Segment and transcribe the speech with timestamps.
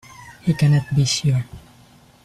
[0.41, 1.45] He cannot be sure.